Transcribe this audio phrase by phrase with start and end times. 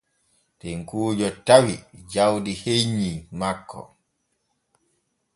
[0.59, 1.75] Tekkuujo tawi
[2.11, 3.81] jawdi hennyi makko.